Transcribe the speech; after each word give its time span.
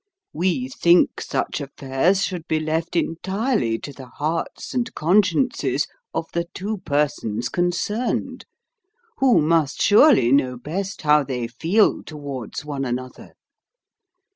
We 0.33 0.67
think 0.67 1.21
such 1.21 1.61
affairs 1.61 2.23
should 2.23 2.47
be 2.47 2.59
left 2.59 2.95
entirely 2.95 3.77
to 3.77 3.93
the 3.93 4.07
hearts 4.07 4.73
and 4.73 4.91
consciences 4.95 5.85
of 6.11 6.25
the 6.33 6.45
two 6.55 6.79
persons 6.79 7.49
concerned, 7.49 8.45
who 9.17 9.39
must 9.43 9.79
surely 9.79 10.31
know 10.31 10.57
best 10.57 11.03
how 11.03 11.23
they 11.23 11.45
feel 11.45 12.01
towards 12.01 12.65
one 12.65 12.83
another. 12.83 13.33